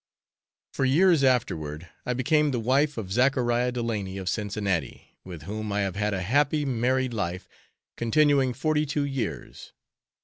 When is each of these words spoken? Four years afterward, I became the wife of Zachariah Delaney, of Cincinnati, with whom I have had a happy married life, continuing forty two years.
Four 0.73 0.85
years 0.87 1.23
afterward, 1.23 1.87
I 2.07 2.15
became 2.15 2.49
the 2.49 2.59
wife 2.59 2.97
of 2.97 3.11
Zachariah 3.11 3.71
Delaney, 3.71 4.17
of 4.17 4.29
Cincinnati, 4.29 5.15
with 5.23 5.43
whom 5.43 5.71
I 5.71 5.81
have 5.81 5.95
had 5.95 6.15
a 6.15 6.23
happy 6.23 6.65
married 6.65 7.13
life, 7.13 7.47
continuing 7.97 8.53
forty 8.55 8.87
two 8.87 9.03
years. 9.05 9.73